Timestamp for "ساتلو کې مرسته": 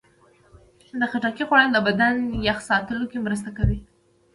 2.69-3.49